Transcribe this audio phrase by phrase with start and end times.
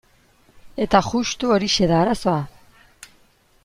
[0.85, 2.43] Eta justu horixe da arazoa.